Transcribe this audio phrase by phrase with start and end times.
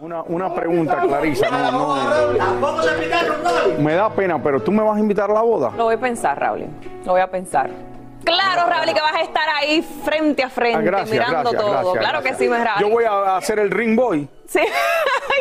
[0.00, 1.50] Una, una pregunta, Clarisa.
[1.50, 2.82] No, no,
[3.78, 5.72] me da pena, pero tú me vas a invitar a la boda.
[5.76, 6.64] Lo voy a pensar, Raúl.
[7.04, 7.68] Lo voy a pensar.
[8.24, 11.70] Claro, Raúl, que vas a estar ahí frente a frente, Ah, gracias, mirando gracias, todo.
[11.72, 12.36] gracias, claro gracias.
[12.38, 12.58] que sí, me.
[12.80, 14.28] Yo voy a hacer el ring boy.
[14.46, 14.58] Sí.
[14.60, 14.66] Ay,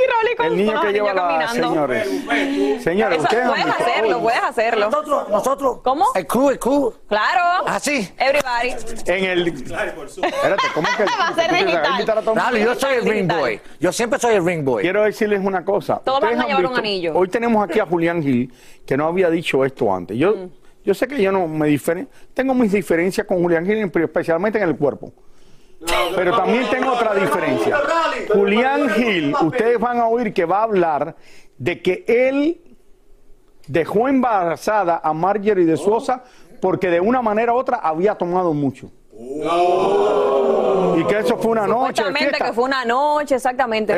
[0.08, 2.08] Raúl, con El niño que lleva la señores.
[2.84, 4.86] Señores, ustedes puedes hacerlo, hoy puedes hacerlo.
[4.90, 5.78] Nosotros, nosotros.
[5.84, 6.06] ¿Cómo?
[6.14, 6.94] El crew, el crew.
[7.08, 7.64] Claro.
[7.66, 8.08] ¿Ah, sí?
[8.18, 8.76] Everybody.
[9.08, 9.48] en el.
[9.48, 12.58] Espérate, ¿cómo es que Va a ser digital.
[12.58, 13.62] yo soy el ring boy.
[13.80, 14.84] Yo siempre soy el ring boy.
[14.84, 16.00] Quiero decirles una cosa.
[16.04, 17.14] Todos van a llevar un anillo.
[17.16, 18.54] Hoy tenemos aquí a Julián Gil,
[18.86, 20.18] que no había dicho esto antes.
[20.18, 20.50] Yo, Mm.
[20.90, 24.58] Yo sé que yo no me diferen, tengo mis diferencias con Julián Gil, pero especialmente
[24.58, 25.14] en el cuerpo.
[26.16, 27.78] Pero también tengo otra diferencia.
[28.34, 31.16] Julián Gil, ustedes van a oír que va a hablar
[31.60, 32.60] de que él
[33.68, 36.24] dejó embarazada a Marjorie de Sosa
[36.60, 38.90] porque de una manera u otra había tomado mucho.
[39.22, 42.46] Y que eso fue una noche fiesta.
[42.46, 43.94] que fue una noche, exactamente.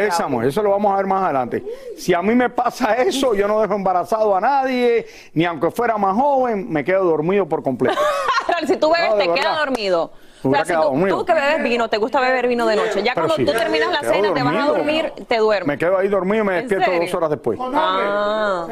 [0.47, 1.63] Eso lo vamos a ver más adelante.
[1.97, 5.97] Si a mí me pasa eso, yo no dejo embarazado a nadie, ni aunque fuera
[5.97, 7.99] más joven, me quedo dormido por completo.
[8.67, 10.11] Si tú bebes, No, te quedas dormido.
[10.43, 13.03] O sea, si tú, que bebes vino, te gusta beber vino de noche.
[13.03, 13.45] Ya Pero cuando sí.
[13.45, 15.67] tú terminas la Quedo cena, te vas a dormir, te duermes.
[15.67, 17.01] Me quedo ahí dormido y me ¿En despierto serio?
[17.01, 17.59] dos horas después.
[17.61, 18.67] Ah.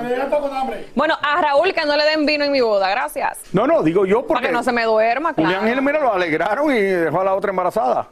[0.96, 3.40] Bueno, a Raúl que no le den vino en mi boda, gracias.
[3.54, 5.60] No, no, digo yo Para porque que no se me duerma, claro.
[5.60, 8.08] Julián Gil, mira, lo alegraron y dejó a la otra embarazada.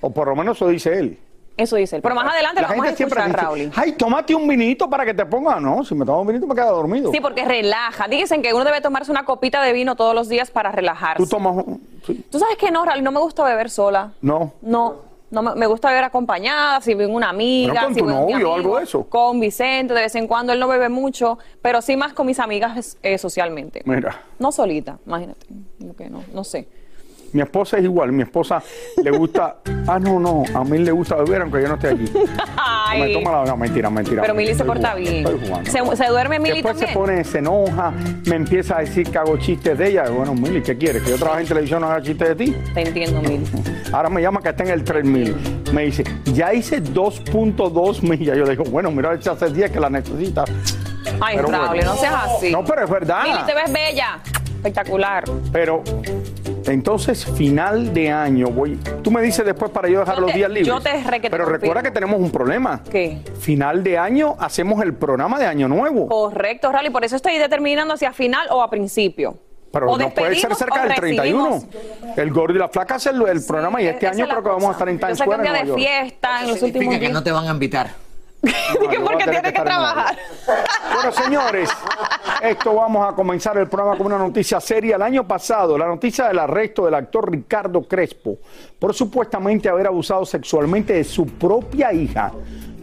[0.00, 1.18] O por lo menos eso dice él.
[1.56, 2.02] Eso dice él.
[2.02, 3.72] Pero más adelante La lo vamos a escuchar, dice, Raúl.
[3.76, 5.60] ay, tómate un vinito para que te ponga.
[5.60, 7.12] No, si me tomo un vinito me quedo dormido.
[7.12, 8.08] Sí, porque relaja.
[8.08, 11.22] Dicen que uno debe tomarse una copita de vino todos los días para relajarse.
[11.22, 11.54] Tú tomas...
[11.64, 12.24] un- sí.
[12.28, 13.04] ¿Tú sabes que no, Raúl?
[13.04, 14.12] No me gusta beber sola.
[14.20, 14.52] No.
[14.62, 15.14] No.
[15.30, 18.34] No me, gusta beber acompañada, si ven una amiga, Bueno, con si tu novio o
[18.36, 19.02] amigo, algo de eso.
[19.08, 22.38] Con Vicente, de vez en cuando él no bebe mucho, pero sí más con mis
[22.38, 23.82] amigas eh, socialmente.
[23.84, 24.22] Mira.
[24.38, 25.44] No solita, imagínate.
[25.98, 26.68] Que no, no sé.
[27.34, 28.62] Mi esposa es igual, mi esposa
[29.02, 29.56] le gusta,
[29.88, 32.04] ah, no, no, a mí le gusta beber aunque yo no esté aquí.
[32.56, 33.00] Ay.
[33.00, 34.22] Me toma la, no, mentira, mentira.
[34.22, 35.26] Pero Mili se porta jugando, bien.
[35.26, 35.96] estoy jugando.
[35.96, 37.92] ¿Se, se duerme Mili Después se pone, se enoja,
[38.26, 40.08] me empieza a decir que hago chistes de ella.
[40.10, 41.02] Bueno, Mili, ¿qué quieres?
[41.02, 42.56] ¿Que yo trabaje en televisión no haga chistes de ti?
[42.72, 43.44] Te entiendo, Mili.
[43.92, 45.36] Ahora me llama que está en el 3000.
[45.72, 48.36] Me dice, ya hice 2.2 millas.
[48.36, 50.44] Yo le digo, bueno, mira, echa hace 10 que la necesita.
[51.20, 51.94] Ay, Raúl, bueno.
[51.94, 52.52] no seas así.
[52.52, 53.24] No, pero es verdad.
[53.24, 54.20] Mili, te ves bella.
[54.54, 55.24] Espectacular.
[55.52, 55.82] Pero
[56.66, 58.78] entonces, final de año, voy.
[59.02, 60.66] Tú me dices después para yo dejar Yo los te- días libres.
[60.68, 62.82] yo te re que te Pero recuerda que tenemos un problema.
[62.90, 63.18] ¿Qué?
[63.38, 66.08] Final de año hacemos el programa de Año Nuevo.
[66.08, 69.36] Correcto, Raúl, y por eso estoy determinando hacia final o a principio.
[69.72, 71.50] Pero o no puede ser cerca del 31.
[71.50, 72.16] recibimos.
[72.16, 74.48] El gordo y la flaca hacen el, el programa y este año es creo que
[74.48, 75.78] vamos a estar en Times Yo sé que Square día Nueva de York.
[75.80, 78.03] fiesta en los últimos que no te van a invitar.
[78.44, 80.16] Dije, voy porque tiene que trabajar.
[80.94, 81.70] Bueno, señores,
[82.42, 84.96] esto vamos a comenzar el programa con una noticia seria.
[84.96, 88.38] El año pasado, la noticia del arresto del actor Ricardo Crespo
[88.78, 92.32] por supuestamente haber abusado sexualmente de su propia hija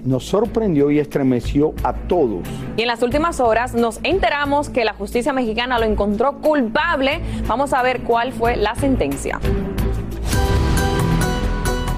[0.04, 2.48] nos sorprendió y estremeció a todos.
[2.78, 7.22] Y en las últimas horas nos enteramos que la justicia mexicana lo encontró culpable.
[7.48, 9.40] Vamos a ver cuál fue la sentencia.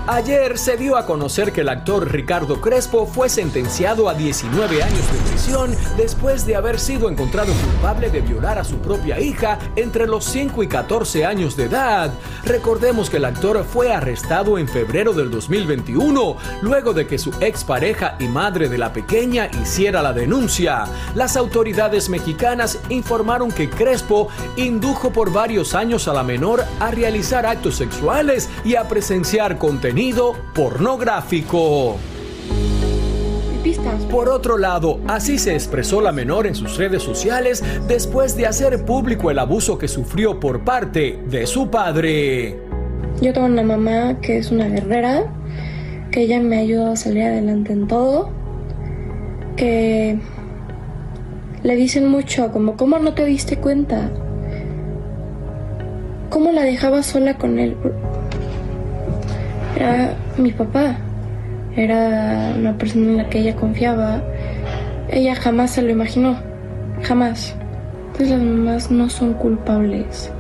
[0.06, 5.14] Ayer se dio a conocer que el actor Ricardo Crespo fue sentenciado a 19 años
[5.14, 10.06] de prisión después de haber sido encontrado culpable de violar a su propia hija entre
[10.06, 12.12] los 5 y 14 años de edad.
[12.44, 18.18] Recordemos que el actor fue arrestado en febrero del 2021, luego de que su expareja
[18.20, 20.84] y madre de la pequeña hiciera la denuncia.
[21.16, 24.28] Las autoridades mexicanas informaron que Crespo
[24.58, 29.93] indujo por varios años a la menor a realizar actos sexuales y a presenciar contenido
[30.56, 31.98] pornográfico.
[34.10, 38.86] Por otro lado, así se expresó la menor en sus redes sociales después de hacer
[38.86, 42.58] público el abuso que sufrió por parte de su padre.
[43.22, 45.32] Yo tengo una mamá que es una guerrera,
[46.12, 48.32] que ella me ayudó a salir adelante en todo,
[49.56, 50.18] que
[51.62, 54.10] le dicen mucho como, ¿cómo no te diste cuenta?
[56.30, 57.78] ¿Cómo la dejaba sola con él?
[59.76, 60.98] Era mi papá.
[61.76, 64.22] Era una persona en la que ella confiaba.
[65.10, 66.38] Ella jamás se lo imaginó.
[67.02, 67.56] Jamás.
[68.08, 70.32] Entonces las mamás no son culpables.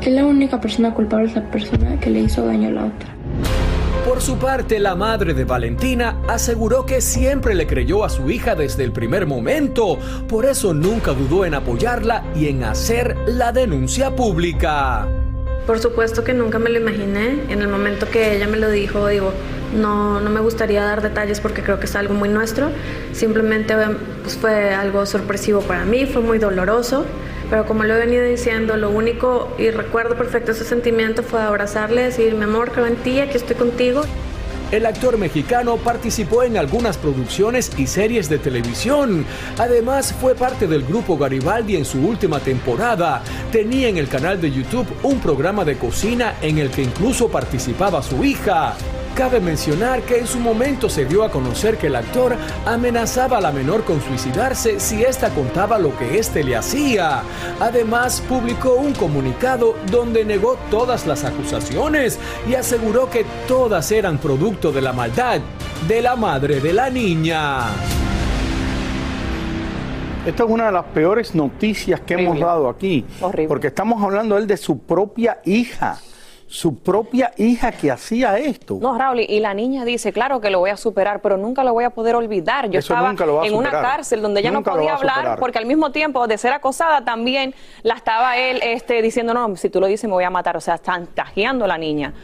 [0.00, 3.08] Que la única persona culpable es la persona que le hizo daño a la otra.
[4.08, 8.54] Por su parte, la madre de Valentina aseguró que siempre le creyó a su hija
[8.54, 14.16] desde el primer momento, por eso nunca dudó en apoyarla y en hacer la denuncia
[14.16, 15.17] pública.
[15.68, 17.42] Por supuesto que nunca me lo imaginé.
[17.50, 19.34] En el momento que ella me lo dijo, digo,
[19.76, 22.70] no, no me gustaría dar detalles porque creo que es algo muy nuestro.
[23.12, 23.74] Simplemente
[24.22, 27.04] pues, fue algo sorpresivo para mí, fue muy doloroso.
[27.50, 32.00] Pero como lo he venido diciendo, lo único, y recuerdo perfecto ese sentimiento, fue abrazarle,
[32.00, 34.00] decir, mi amor, creo en ti, aquí estoy contigo.
[34.70, 39.24] El actor mexicano participó en algunas producciones y series de televisión.
[39.56, 43.22] Además, fue parte del grupo Garibaldi en su última temporada.
[43.50, 48.02] Tenía en el canal de YouTube un programa de cocina en el que incluso participaba
[48.02, 48.76] su hija.
[49.18, 53.40] Cabe mencionar que en su momento se dio a conocer que el actor amenazaba a
[53.40, 57.22] la menor con suicidarse si ésta contaba lo que éste le hacía.
[57.58, 62.16] Además, publicó un comunicado donde negó todas las acusaciones
[62.48, 65.40] y aseguró que todas eran producto de la maldad
[65.88, 67.62] de la madre de la niña.
[70.24, 73.04] Esta es una de las peores noticias que hemos dado aquí.
[73.20, 73.48] Horrible.
[73.48, 75.98] Porque estamos hablando él de su propia hija.
[76.50, 78.78] Su propia hija que hacía esto.
[78.80, 81.74] No, Raúl, y la niña dice, claro que lo voy a superar, pero nunca lo
[81.74, 82.70] voy a poder olvidar.
[82.70, 83.14] Yo Eso estaba
[83.46, 86.52] en una cárcel donde ella Nunca no podía hablar porque al mismo tiempo de ser
[86.52, 90.30] acosada también la estaba él este, diciendo, no, si tú lo dices me voy a
[90.30, 90.56] matar.
[90.56, 92.14] O sea, están tajeando a la niña.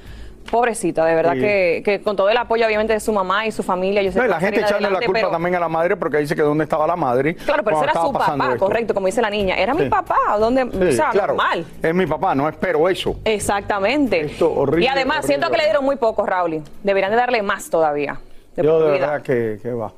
[0.54, 1.40] Pobrecita, de verdad Sí.
[1.40, 4.18] que, que con todo el apoyo obviamente de su mamá y su familia, yo sé
[4.18, 6.36] No, y que la gente echarle la culpa pero- también a la madre porque dice
[6.36, 7.34] que dónde estaba la madre.
[7.34, 8.64] Claro, pero ese cuando era su papá, esto.
[8.64, 9.56] correcto, como dice la niña.
[9.56, 10.62] Era mi papá, ¿dónde?
[10.62, 11.34] o Sí, sea, claro.
[11.34, 11.66] normal.
[11.82, 13.16] Es mi papá, no espero eso.
[13.24, 14.20] Exactamente.
[14.20, 16.62] Esto horrible, y además, horrible, siento que le dieron muy poco, Raúl.
[16.84, 18.20] Deberían de darle más todavía.
[18.54, 19.92] De Yo de verdad que, que va.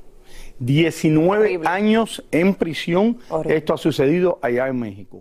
[0.58, 1.68] 19 Horrible.
[1.68, 3.18] años en prisión.
[3.28, 3.58] Horrible.
[3.58, 5.20] Esto ha sucedido allá en México.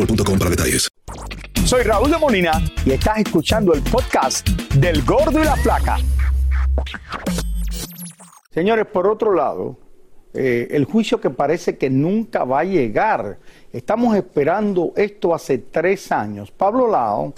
[0.00, 0.88] boostmobile.com para detalles.
[1.64, 2.52] Soy Raúl de Molina
[2.84, 5.98] y estás escuchando el podcast del Gordo y la Flaca.
[8.50, 9.78] Señores, por otro lado,
[10.32, 13.38] eh, el juicio que parece que nunca va a llegar.
[13.72, 16.50] Estamos esperando esto hace tres años.
[16.50, 17.34] Pablo Lao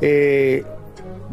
[0.00, 0.64] eh,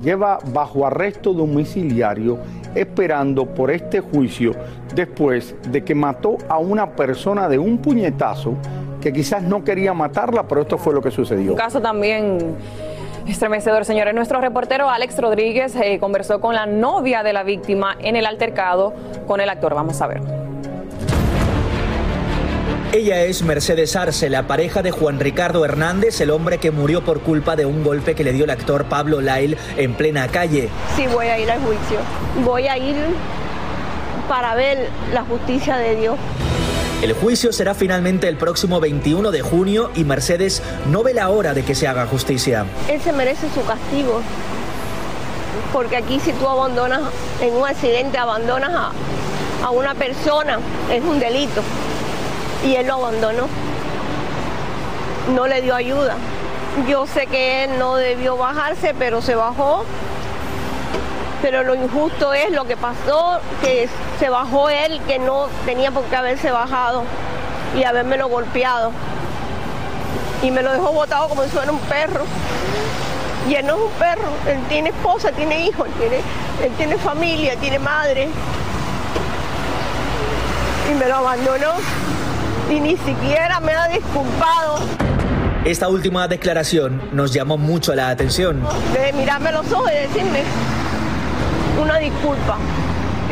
[0.01, 2.39] lleva bajo arresto domiciliario
[2.75, 4.53] esperando por este juicio
[4.93, 8.55] después de que mató a una persona de un puñetazo
[9.07, 11.51] que quizás no quería matarla, pero esto fue lo que sucedió.
[11.51, 12.55] Un caso también
[13.25, 14.13] estremecedor, señores.
[14.13, 18.93] Nuestro reportero Alex Rodríguez eh, conversó con la novia de la víctima en el altercado
[19.25, 19.73] con el actor.
[19.75, 20.21] Vamos a ver.
[22.91, 27.21] Ella es Mercedes Arce, la pareja de Juan Ricardo Hernández, el hombre que murió por
[27.21, 30.69] culpa de un golpe que le dio el actor Pablo Lail en plena calle.
[30.95, 31.99] Sí, voy a ir al juicio.
[32.43, 32.95] Voy a ir
[34.27, 36.17] para ver la justicia de Dios.
[37.01, 41.53] El juicio será finalmente el próximo 21 de junio y Mercedes no ve la hora
[41.53, 42.65] de que se haga justicia.
[42.89, 44.21] Él se merece su castigo.
[45.71, 47.01] Porque aquí si tú abandonas,
[47.39, 48.91] en un accidente abandonas a,
[49.63, 50.57] a una persona,
[50.91, 51.61] es un delito.
[52.65, 53.47] Y él lo abandonó.
[55.35, 56.15] No le dio ayuda.
[56.89, 59.85] Yo sé que él no debió bajarse, pero se bajó.
[61.41, 63.87] Pero lo injusto es lo que pasó, que
[64.19, 67.03] se bajó él, que no tenía por qué haberse bajado
[67.77, 68.91] y habérmelo golpeado.
[70.41, 72.25] Y me lo dejó botado como si fuera un perro.
[73.47, 76.17] Y él no es un perro, él tiene esposa, tiene hijos, él tiene,
[76.63, 78.27] él tiene familia, tiene madre.
[80.91, 81.73] Y me lo abandonó
[82.69, 84.79] y ni siquiera me ha disculpado.
[85.63, 88.63] Esta última declaración nos llamó mucho la atención.
[88.93, 90.43] De mirarme los ojos y decirme
[91.81, 92.57] una disculpa.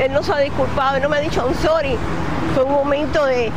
[0.02, 1.98] Él no se ha disculpado, él no me ha dicho I'm sorry.
[2.54, 3.52] Fue un momento de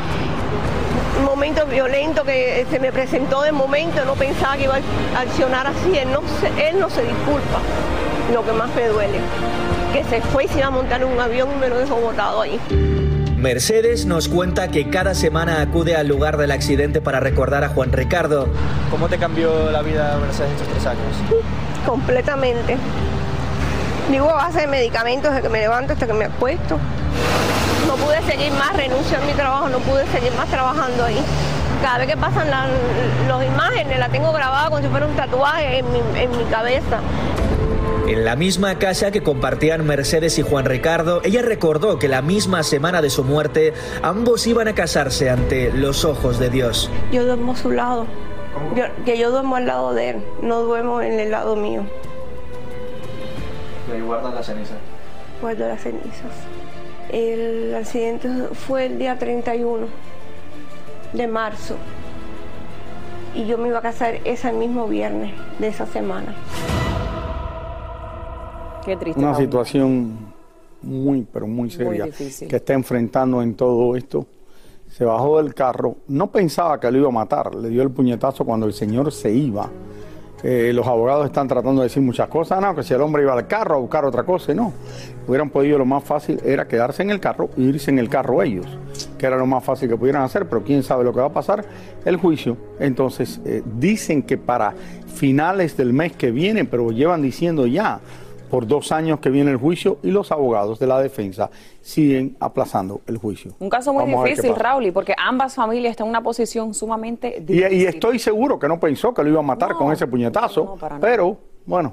[1.18, 4.76] un momento violento que se me presentó de momento, no pensaba que iba
[5.16, 7.60] a accionar así, él no se, él no se disculpa.
[8.32, 9.18] Lo que más me duele,
[9.92, 11.96] que se fue y se iba a montar en un avión y me lo dejó
[11.96, 12.60] botado ahí.
[13.36, 17.92] Mercedes nos cuenta que cada semana acude al lugar del accidente para recordar a Juan
[17.92, 18.48] Ricardo.
[18.90, 21.04] ¿Cómo te cambió la vida, Mercedes, estos tres años?
[21.86, 22.76] Completamente.
[24.10, 26.78] Digo, a base de medicamentos desde que me levanto hasta que me acuesto.
[27.86, 31.18] No pude seguir más, renuncio a mi trabajo, no pude seguir más trabajando ahí.
[31.82, 35.92] Cada vez que pasan las imágenes, la tengo grabada como si fuera un tatuaje en
[35.92, 37.00] mi, en mi cabeza.
[38.06, 42.62] En la misma casa que compartían Mercedes y Juan Ricardo, ella recordó que la misma
[42.62, 46.90] semana de su muerte ambos iban a casarse ante los ojos de Dios.
[47.12, 48.06] Yo duermo a su lado,
[48.74, 51.82] yo, que yo duermo al lado de él, no duermo en el lado mío.
[53.88, 54.76] ¿Y ahí guardas las cenizas?
[55.40, 56.32] Guardo las cenizas.
[57.10, 59.86] El accidente fue el día 31
[61.12, 61.74] de marzo
[63.34, 66.34] y yo me iba a casar ese mismo viernes de esa semana.
[68.84, 69.18] Qué triste.
[69.20, 69.44] Una Raúl.
[69.44, 70.18] situación
[70.82, 72.48] muy, pero muy seria difícil.
[72.48, 74.26] que está enfrentando en todo esto.
[74.90, 78.44] Se bajó del carro, no pensaba que lo iba a matar, le dio el puñetazo
[78.44, 79.70] cuando el señor se iba.
[80.42, 83.32] Eh, los abogados están tratando de decir muchas cosas, no, que si el hombre iba
[83.32, 84.72] al carro a buscar otra cosa, no.
[85.26, 88.42] Hubieran podido, lo más fácil era quedarse en el carro e irse en el carro
[88.42, 88.66] ellos,
[89.18, 91.32] que era lo más fácil que pudieran hacer, pero quién sabe lo que va a
[91.32, 91.64] pasar.
[92.04, 94.74] El juicio, entonces, eh, dicen que para
[95.14, 98.00] finales del mes que viene, pero llevan diciendo ya
[98.48, 101.50] por dos años que viene el juicio y los abogados de la defensa
[101.80, 103.52] siguen aplazando el juicio.
[103.58, 104.54] Un caso muy Vamos difícil.
[104.54, 107.72] Raúl, porque ambas familias están en una posición sumamente difícil.
[107.72, 110.76] y estoy seguro que no pensó que lo iba a matar No, con ese puñetazo,
[110.80, 111.36] no, pero
[111.66, 111.92] bueno,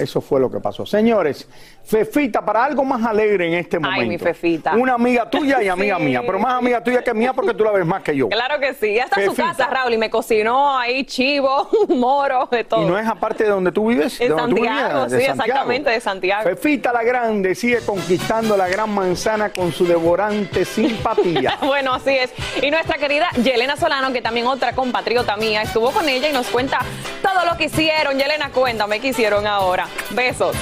[0.00, 0.84] eso fue lo que pasó.
[0.86, 1.46] Señores,
[1.84, 4.02] Fefita, para algo más alegre en este momento.
[4.02, 4.74] Ay, mi Fefita.
[4.74, 6.02] Una amiga tuya y amiga Sí.
[6.04, 8.28] mía, pero más amiga tuya que mía porque tú la ves más que yo.
[8.28, 8.98] Claro que sí.
[8.98, 9.48] Hasta su Fefita.
[9.48, 12.82] casa, Raúl, y me cocinó ahí chivo, moro, de todo.
[12.82, 15.42] Y no es aparte de donde tú vives, de En Santiago, vivías, de sí, Santiago.
[15.50, 16.42] exactamente, de Santiago.
[16.44, 21.58] Fefita la Grande sigue conquistando la gran manzana con su devorante simpatía.
[21.70, 22.32] Bueno, así es.
[22.62, 26.46] Y nuestra querida Yelena Solano, que también otra compatriota mía, estuvo con ella y nos
[26.48, 26.78] cuenta
[27.22, 28.18] todo lo que hicieron.
[28.18, 29.86] Yelena, cuéntame qué hicieron ahora.
[30.10, 30.56] Besos.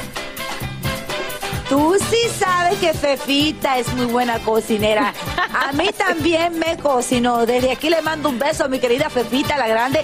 [1.69, 5.13] Tú sí sabes que Fefita es muy buena cocinera.
[5.53, 7.45] A mí también me cocinó.
[7.45, 10.03] Desde aquí le mando un beso a mi querida Fefita la Grande,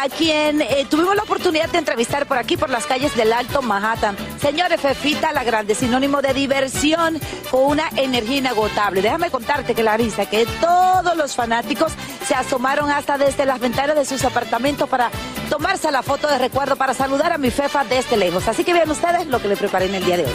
[0.00, 3.62] a quien eh, tuvimos la oportunidad de entrevistar por aquí, por las calles del Alto
[3.62, 4.16] Manhattan.
[4.40, 7.20] Señores, Fefita la Grande, sinónimo de diversión
[7.52, 9.00] con una energía inagotable.
[9.00, 11.92] Déjame contarte, Clarisa, que todos los fanáticos
[12.26, 15.12] se asomaron hasta desde las ventanas de sus apartamentos para
[15.56, 18.46] tomarse la foto de recuerdo, para saludar a mi Fefa desde lejos.
[18.46, 20.32] Así que vean ustedes lo que le preparé en el día de hoy.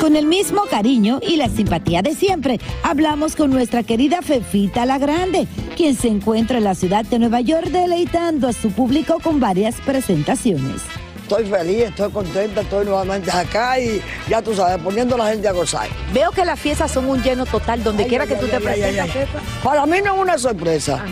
[0.00, 4.98] Con el mismo cariño y la simpatía de siempre, hablamos con nuestra querida Fefita la
[4.98, 5.46] Grande,
[5.76, 9.76] quien se encuentra en la ciudad de Nueva York deleitando a su público con varias
[9.76, 10.82] presentaciones.
[11.22, 15.46] estoy feliz, estoy contenta, estoy nuevamente acá y ya tú sabes, poniendo a la gente
[15.46, 15.88] a gozar.
[16.12, 18.50] Veo que las fiestas son un lleno total, donde Ay, quiera ay, que tú ay,
[18.50, 19.28] te presentes.
[19.62, 21.04] Para mí no es una sorpresa,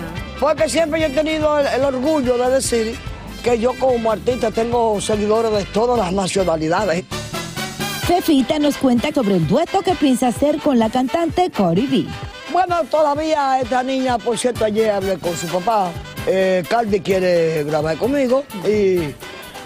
[0.43, 2.99] porque siempre yo he tenido el, el orgullo de decir
[3.45, 7.05] que yo como artista tengo seguidores de todas las nacionalidades.
[8.09, 12.07] Fefita nos cuenta sobre el dueto que piensa hacer con la cantante Cori B.
[12.53, 15.93] Bueno, todavía esta niña, por cierto, ayer hablé con su papá.
[16.27, 19.15] Eh, Cardi quiere grabar conmigo y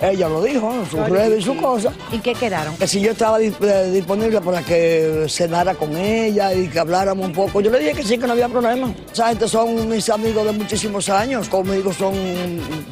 [0.00, 1.94] ella lo dijo en sus redes y sus cosas.
[2.12, 2.76] ¿Y qué quedaron?
[2.76, 7.32] Que si yo estaba eh, disponible para que cenara con ella y que habláramos un
[7.32, 7.60] poco.
[7.60, 8.92] Yo le dije que sí, que no había problema.
[9.12, 11.48] Esa gente son mis amigos de muchísimos años.
[11.48, 12.14] Conmigo son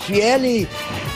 [0.00, 0.66] fieles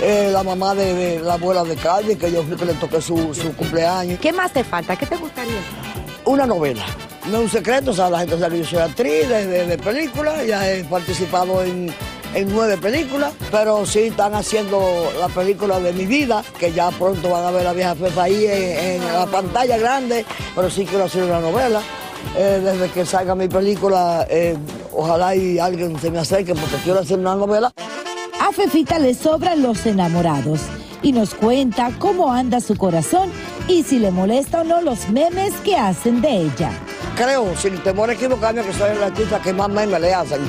[0.02, 3.00] eh, la mamá de, de la abuela de Cardi, que yo fui que le toqué
[3.00, 4.18] su, su cumpleaños.
[4.20, 4.96] ¿Qué más te falta?
[4.96, 5.60] ¿Qué te gustaría?
[6.24, 6.84] Una novela.
[7.30, 9.66] No es un secreto, o sea, la gente sabe que yo soy actriz de, de,
[9.66, 11.92] de películas, ya he participado en,
[12.34, 17.30] en nueve películas, pero sí están haciendo la película de mi vida, que ya pronto
[17.30, 20.84] van a ver a la vieja Fefa ahí en, en la pantalla grande, pero sí
[20.84, 21.80] quiero hacer una novela.
[22.36, 24.56] Eh, desde que salga mi película, eh,
[24.92, 27.72] ojalá y alguien se me acerque porque quiero hacer una novela.
[28.40, 30.60] A Fefita le sobran los enamorados
[31.02, 33.30] y nos cuenta cómo anda su corazón
[33.68, 36.70] y si le molesta o no los memes que hacen de ella.
[37.16, 40.40] Creo, sin temor a equivocarme, que soy el artista que más memes le hacen.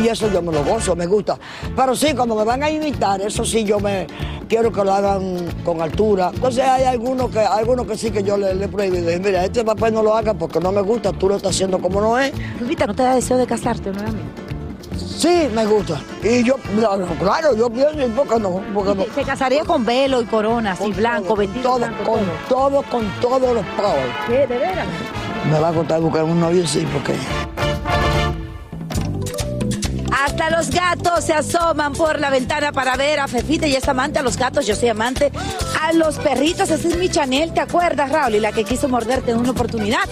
[0.00, 1.38] Y eso yo me lo gozo, me gusta.
[1.74, 4.06] Pero sí, cuando me van a imitar, eso sí yo me
[4.48, 6.30] quiero que lo hagan con altura.
[6.34, 9.12] Entonces hay algunos que, algunos que sí que yo le, le he prohibido.
[9.12, 11.78] Y Mira, este papel no lo haga porque no me gusta, tú lo estás haciendo
[11.78, 12.32] como no es.
[12.58, 14.42] Fefita, ¿no te da deseo de casarte nuevamente?
[14.96, 16.00] Sí, me gusta.
[16.22, 16.56] Y yo,
[17.20, 18.60] claro, yo pienso, ¿y por qué no?
[18.74, 19.14] ¿Por qué no?
[19.14, 23.54] Se casaría con velo y corona, así blanco, vestido Todo, blanco, con todo, con todos
[23.54, 24.12] los powers.
[24.26, 24.46] ¿Qué?
[24.46, 24.86] ¿De veras?
[25.50, 27.14] Me va a contar buscar un novio, sí, porque...
[30.12, 34.18] Hasta los gatos se asoman por la ventana para ver a Fefita y es amante
[34.18, 35.32] a los gatos, yo soy amante
[35.80, 36.70] a los perritos.
[36.70, 38.34] Esa es mi Chanel, ¿te acuerdas, Raúl?
[38.34, 40.02] Y la que quiso morderte en una oportunidad.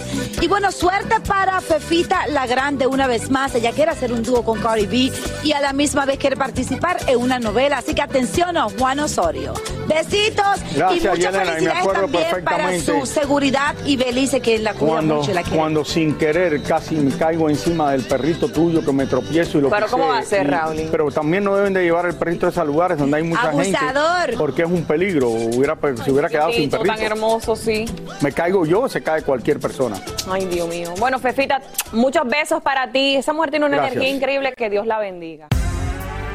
[0.41, 3.53] Y bueno, suerte para Fefita la Grande una vez más.
[3.53, 5.11] Ella quiere hacer un dúo con Cardi B
[5.43, 7.77] y a la misma vez quiere participar en una novela.
[7.77, 9.53] Así que atención a Juan Osorio.
[9.93, 13.97] Besitos Gracias, y muchas Yelena, y me felicidades acuerdo también para perfectamente su seguridad y
[13.97, 15.57] Belice que la cuida Cuando, mucho y la quiere.
[15.57, 19.69] cuando sin querer casi me caigo encima del perrito tuyo que me tropiezo y lo
[19.69, 20.87] Pero ¿cómo va a ser, y- Raúl?
[20.91, 24.21] Pero también no deben de llevar el perrito a esos lugares donde hay mucha Abusador.
[24.21, 24.37] gente.
[24.37, 25.29] Porque es un peligro.
[25.29, 27.05] Hubiera, se hubiera quedado sin Chiquito, tan perrito.
[27.13, 27.85] hermoso, sí.
[28.21, 29.99] Me caigo yo, se cae cualquier persona.
[30.29, 30.93] Ay, Dios mío.
[30.99, 33.15] Bueno, Fefita, muchos besos para ti.
[33.17, 33.95] Esa mujer tiene una Gracias.
[33.97, 34.53] energía increíble.
[34.55, 35.47] Que Dios la bendiga.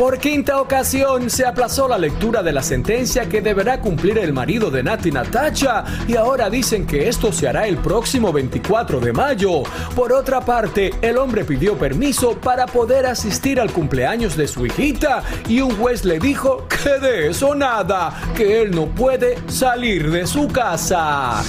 [0.00, 4.70] Por quinta ocasión se aplazó la lectura de la sentencia que deberá cumplir el marido
[4.70, 9.62] de Nati Natacha y ahora dicen que esto se hará el próximo 24 de mayo.
[9.94, 15.22] Por otra parte, el hombre pidió permiso para poder asistir al cumpleaños de su hijita
[15.46, 20.26] y un juez le dijo que de eso nada, que él no puede salir de
[20.26, 21.42] su casa.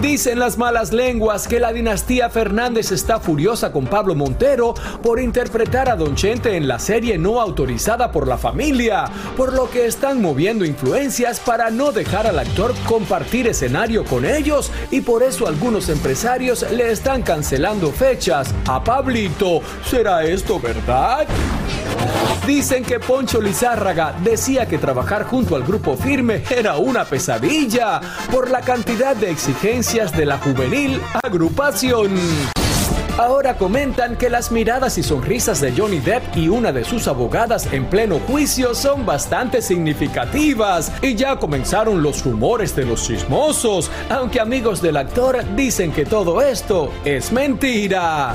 [0.00, 5.88] Dicen las malas lenguas que la dinastía Fernández está furiosa con Pablo Montero por interpretar
[5.88, 9.06] a Don Chente en la serie no autorizada por la familia,
[9.36, 14.70] por lo que están moviendo influencias para no dejar al actor compartir escenario con ellos
[14.92, 19.62] y por eso algunos empresarios le están cancelando fechas a Pablito.
[19.84, 21.26] ¿Será esto verdad?
[22.46, 28.48] Dicen que Poncho Lizárraga decía que trabajar junto al grupo firme era una pesadilla por
[28.48, 32.14] la cantidad de exigencias de la juvenil agrupación.
[33.16, 37.72] Ahora comentan que las miradas y sonrisas de Johnny Depp y una de sus abogadas
[37.72, 44.40] en pleno juicio son bastante significativas y ya comenzaron los rumores de los chismosos, aunque
[44.40, 48.34] amigos del actor dicen que todo esto es mentira.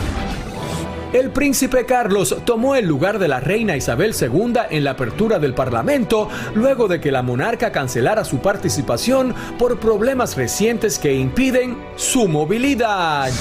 [1.14, 5.54] El príncipe Carlos tomó el lugar de la reina Isabel II en la apertura del
[5.54, 12.28] Parlamento luego de que la monarca cancelara su participación por problemas recientes que impiden su
[12.28, 13.32] movilidad.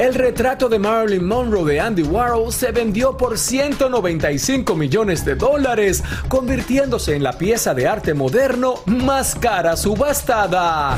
[0.00, 6.02] El retrato de Marilyn Monroe de Andy Warhol se vendió por 195 millones de dólares,
[6.26, 10.96] convirtiéndose en la pieza de arte moderno más cara subastada.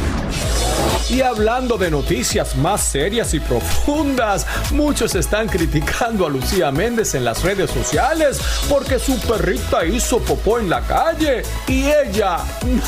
[1.13, 7.23] Y hablando de noticias más serias y profundas, muchos están criticando a Lucía Méndez en
[7.23, 12.39] las redes sociales porque su perrita hizo popó en la calle y ella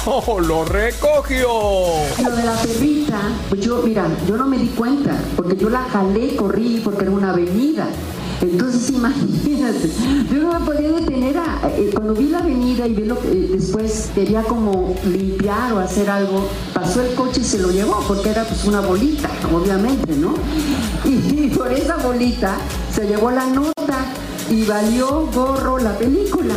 [0.07, 1.49] no lo recogió.
[2.23, 5.85] Lo de la perrita, pues yo, mira, yo no me di cuenta, porque yo la
[5.85, 7.89] jalé, corrí, porque era una avenida.
[8.51, 9.91] Entonces, imagínate,
[10.31, 13.49] yo no me podía detener a, eh, cuando vi la avenida y vi lo eh,
[13.53, 18.31] después quería como limpiar o hacer algo, pasó el coche y se lo llevó, porque
[18.31, 20.35] era pues una bolita, obviamente, ¿no?
[21.05, 22.57] Y, por esa bolita
[22.93, 23.99] se llevó la nota
[24.51, 26.55] y valió gorro la película.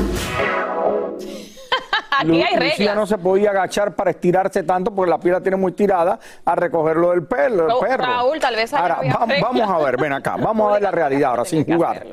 [2.19, 2.95] Aquí hay Lucía reglas.
[2.95, 6.55] no se podía agachar para estirarse tanto porque la piel la tiene muy tirada a
[6.55, 8.03] recogerlo del pelo, No, perro.
[8.05, 11.29] Raúl, tal vez Ahora, va- vamos a ver, ven acá, vamos a ver la realidad
[11.31, 12.05] ahora, sin jugar.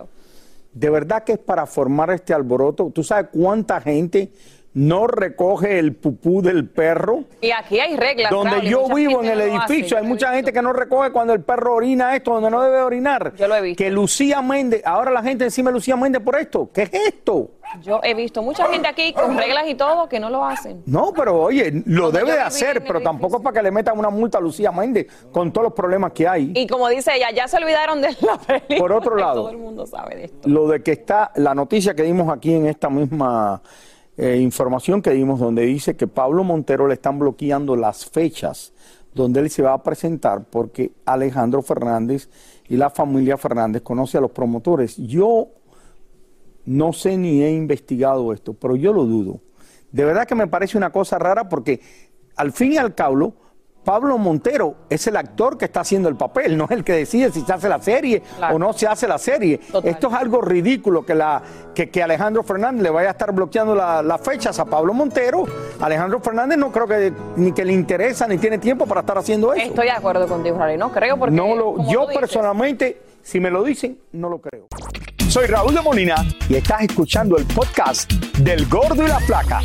[0.73, 2.91] De verdad que es para formar este alboroto.
[2.93, 4.33] ¿Tú sabes cuánta gente
[4.75, 7.25] no recoge el pupú del perro?
[7.41, 8.31] Y aquí hay reglas.
[8.31, 11.33] Donde Raúl, yo vivo en el hace, edificio, hay mucha gente que no recoge cuando
[11.33, 13.35] el perro orina esto, donde no debe orinar.
[13.37, 13.83] Yo lo he visto.
[13.83, 16.69] Que Lucía Méndez, ahora la gente encima de Lucía Méndez por esto.
[16.73, 17.51] ¿Qué es esto?
[17.83, 20.83] Yo he visto mucha gente aquí con reglas y todo que no lo hacen.
[20.87, 24.11] No, pero oye, lo debe de hacer, pero tampoco es para que le metan una
[24.11, 26.53] multa a Lucía Méndez con todos los problemas que hay.
[26.55, 28.79] Y como dice ella, ya se olvidaron de la película.
[28.79, 29.43] Por otro lado.
[29.43, 30.49] Todo el mundo sabe de esto.
[30.49, 33.63] Lo de que está, la noticia que dimos aquí en esta misma
[34.17, 38.73] eh, información que dimos, donde dice que Pablo Montero le están bloqueando las fechas
[39.15, 42.29] donde él se va a presentar porque Alejandro Fernández
[42.69, 44.97] y la familia Fernández conoce a los promotores.
[44.97, 45.49] Yo
[46.67, 49.41] no sé ni he investigado esto, pero yo lo dudo.
[49.93, 51.81] De verdad que me parece una cosa rara porque
[52.37, 53.35] al fin y al cabo,
[53.85, 57.31] Pablo Montero es el actor que está haciendo el papel, no es el que decide
[57.31, 59.61] si se hace la serie o no se hace la serie.
[59.85, 61.43] Esto es algo ridículo que, la,
[61.75, 65.45] que, que Alejandro Fernández le vaya a estar bloqueando la- las fechas a Pablo Montero.
[65.81, 69.53] Alejandro Fernández no creo que ni que le interesa ni tiene tiempo para estar haciendo
[69.53, 69.67] eso.
[69.67, 70.79] Estoy de acuerdo contigo, Raúl.
[70.79, 71.35] No creo porque.
[71.35, 74.67] No lo, yo personalmente, si me lo dicen, no lo creo.
[75.29, 76.17] Soy Raúl de Molina
[76.49, 79.61] y estás escuchando el podcast del Gordo y la Flaca.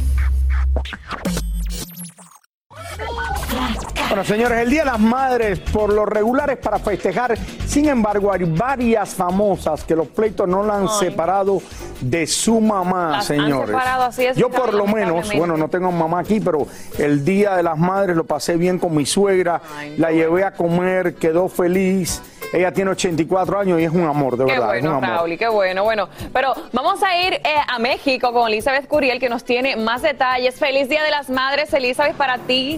[4.10, 7.38] Bueno, señores, el Día de las Madres por lo regular es para festejar.
[7.68, 10.96] Sin embargo, hay varias famosas que los pleitos no la han Ay.
[11.00, 11.62] separado
[12.02, 13.68] de su mamá, Las han señores.
[13.70, 16.66] separado, así es, Yo por lo menos, bueno, no tengo mamá aquí, pero
[16.98, 19.62] el Día de las Madres lo pasé bien con mi suegra,
[19.98, 22.22] la llevé a comer, quedó feliz.
[22.52, 25.02] Ella tiene 84 años y es un amor, de Qué verdad, un bueno.
[25.02, 25.84] Raúl, qué bueno.
[25.84, 30.02] Bueno, pero vamos a ir eh, a México con Elizabeth Curiel, que nos tiene más
[30.02, 30.56] detalles.
[30.60, 32.78] Feliz Día de las Madres, Elizabeth, para ti.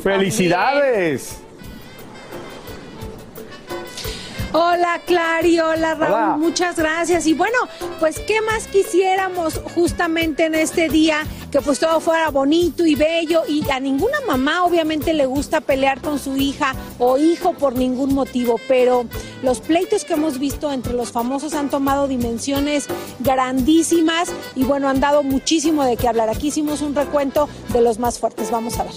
[0.50, 1.51] también.
[4.54, 6.38] Hola Clary, hola Raúl, Hola.
[6.38, 7.26] muchas gracias.
[7.26, 7.58] Y bueno,
[8.00, 13.44] pues qué más quisiéramos justamente en este día que pues todo fuera bonito y bello
[13.48, 18.14] y a ninguna mamá obviamente le gusta pelear con su hija o hijo por ningún
[18.14, 19.06] motivo, pero
[19.42, 22.88] los pleitos que hemos visto entre los famosos han tomado dimensiones
[23.20, 26.30] grandísimas y bueno, han dado muchísimo de qué hablar.
[26.30, 28.94] Aquí hicimos un recuento de los más fuertes, vamos a ver.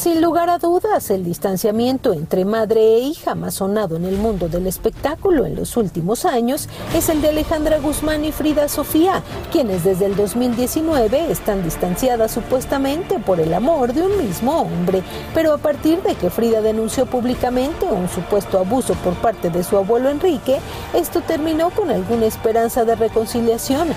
[0.00, 4.48] Sin lugar a dudas, el distanciamiento entre madre e hija más sonado en el mundo
[4.48, 9.84] del espectáculo en los últimos años es el de Alejandra Guzmán y Frida Sofía, quienes
[9.84, 15.02] desde el 2019 están distanciadas supuestamente por el amor de un mismo hombre.
[15.34, 19.76] Pero a partir de que Frida denunció públicamente un supuesto abuso por parte de su
[19.76, 20.60] abuelo Enrique,
[20.94, 23.88] esto terminó con alguna esperanza de reconciliación.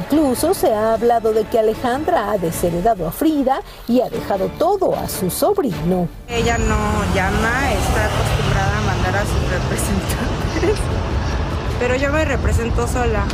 [0.00, 4.96] Incluso se ha hablado de que Alejandra ha desheredado a Frida y ha dejado todo
[4.96, 6.08] a su sobrino.
[6.28, 10.78] Ella no llama, está acostumbrada a mandar a sus representantes.
[11.78, 13.24] Pero yo me represento sola.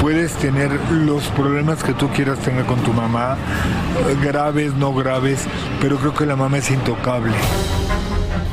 [0.00, 3.36] Puedes tener los problemas que tú quieras tener con tu mamá,
[4.08, 5.44] eh, graves, no graves,
[5.80, 7.34] pero creo que la mamá es intocable.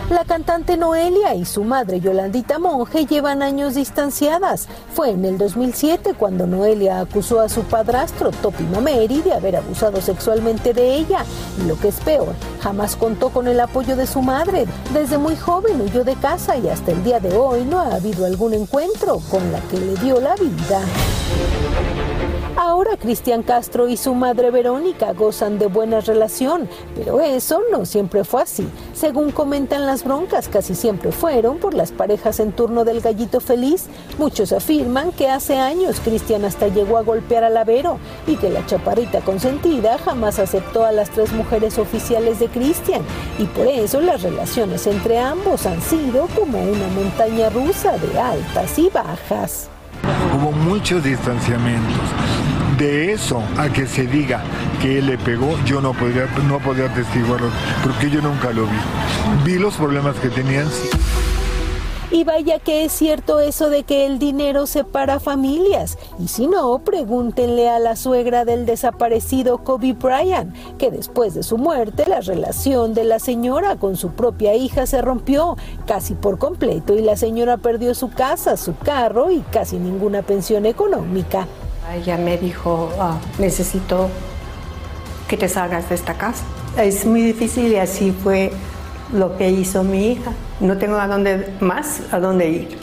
[0.09, 4.67] La cantante Noelia y su madre Yolandita Monge llevan años distanciadas.
[4.93, 9.99] Fue en el 2007 cuando Noelia acusó a su padrastro, Topi Mameri, de haber abusado
[10.01, 11.25] sexualmente de ella.
[11.59, 14.67] Y lo que es peor, jamás contó con el apoyo de su madre.
[14.93, 18.27] Desde muy joven huyó de casa y hasta el día de hoy no ha habido
[18.27, 20.81] algún encuentro con la que le dio la vida.
[22.65, 28.23] Ahora Cristian Castro y su madre Verónica gozan de buena relación, pero eso no siempre
[28.23, 28.67] fue así.
[28.91, 33.85] Según comentan las broncas, casi siempre fueron por las parejas en turno del gallito feliz.
[34.17, 38.49] Muchos afirman que hace años Cristian hasta llegó a golpear a la Vero y que
[38.49, 43.03] la chaparrita consentida jamás aceptó a las tres mujeres oficiales de Cristian
[43.37, 48.79] y por eso las relaciones entre ambos han sido como una montaña rusa de altas
[48.79, 49.69] y bajas.
[50.35, 52.01] Hubo muchos distanciamientos.
[52.77, 54.41] De eso a que se diga
[54.81, 57.47] que él le pegó, yo no podría, no atestiguarlo,
[57.83, 58.77] porque yo nunca lo vi.
[59.45, 60.67] Vi los problemas que tenían.
[62.15, 65.97] Y vaya que es cierto eso de que el dinero separa familias.
[66.17, 71.57] Y si no, pregúntenle a la suegra del desaparecido Kobe Bryant, que después de su
[71.57, 76.93] muerte la relación de la señora con su propia hija se rompió casi por completo
[76.93, 81.47] y la señora perdió su casa, su carro y casi ninguna pensión económica.
[81.93, 84.07] Ella me dijo, "Ah, necesito
[85.27, 86.45] que te salgas de esta casa.
[86.77, 88.53] Es muy difícil y así fue
[89.13, 90.31] lo que hizo mi hija.
[90.59, 92.77] No tengo a dónde más a dónde ir.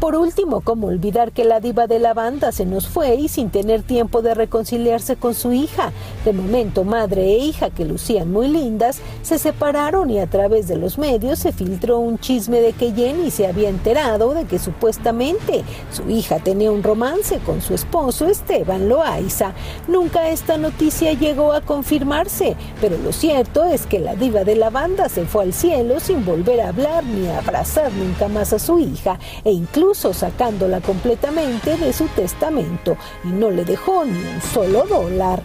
[0.00, 3.50] Por último, ¿cómo olvidar que la diva de la banda se nos fue y sin
[3.50, 5.90] tener tiempo de reconciliarse con su hija?
[6.24, 10.76] De momento, madre e hija que lucían muy lindas, se separaron y a través de
[10.76, 15.64] los medios se filtró un chisme de que Jenny se había enterado de que supuestamente
[15.90, 19.52] su hija tenía un romance con su esposo Esteban Loaiza.
[19.88, 24.70] Nunca esta noticia llegó a confirmarse, pero lo cierto es que la diva de la
[24.70, 28.60] banda se fue al cielo sin volver a hablar ni a abrazar nunca más a
[28.60, 34.40] su hija e incluso sacándola completamente de su testamento y no le dejó ni un
[34.52, 35.42] solo dólar.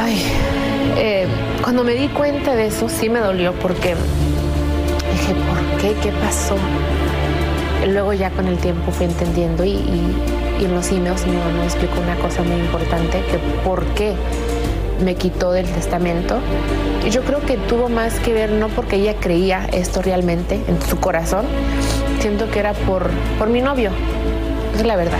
[0.00, 0.22] Ay,
[0.96, 1.26] eh,
[1.62, 3.94] cuando me di cuenta de eso sí me dolió porque
[5.12, 5.94] dije, ¿por qué?
[6.02, 6.56] ¿Qué pasó?
[7.86, 10.16] Luego ya con el tiempo fui entendiendo y, y-
[10.60, 14.14] y en los emails mi me explicó una cosa muy importante, que por qué
[15.02, 16.40] me quitó del testamento.
[17.10, 20.98] Yo creo que tuvo más que ver no porque ella creía esto realmente en su
[20.98, 21.46] corazón,
[22.20, 23.90] siento que era por, por mi novio.
[24.74, 25.18] Es la verdad.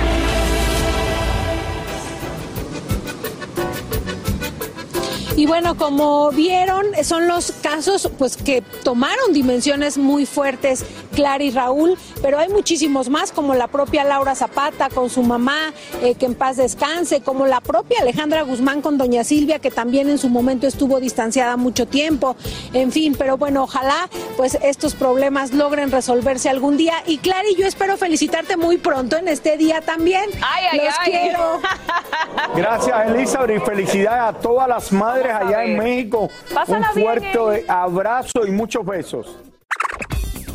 [5.38, 10.84] Y bueno, como vieron, son los casos pues que tomaron dimensiones muy fuertes,
[11.18, 15.72] Clara y Raúl, pero hay muchísimos más, como la propia Laura Zapata con su mamá,
[16.00, 20.08] eh, que en paz descanse, como la propia Alejandra Guzmán con doña Silvia, que también
[20.08, 22.36] en su momento estuvo distanciada mucho tiempo,
[22.72, 26.94] en fin, pero bueno, ojalá pues estos problemas logren resolverse algún día.
[27.04, 30.30] Y Clara, y yo espero felicitarte muy pronto en este día también.
[30.40, 31.10] Ay, ay, Los ay.
[31.10, 31.60] quiero.
[32.54, 35.78] Gracias, Elizabeth, y felicidades a todas las madres allá en.
[35.78, 36.30] México.
[36.54, 39.47] Pásala Un bien, fuerte abrazo y muchos besos.